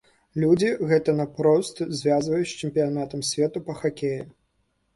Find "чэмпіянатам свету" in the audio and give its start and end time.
2.63-3.65